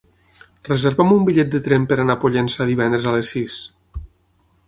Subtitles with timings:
[0.67, 3.61] Reserva'm un bitllet de tren per anar a Pollença divendres a les sis.